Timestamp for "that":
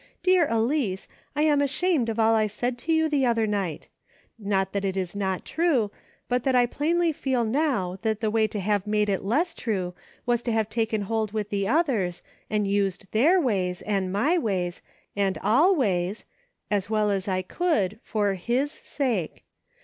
4.73-4.83, 6.43-6.55, 8.01-8.19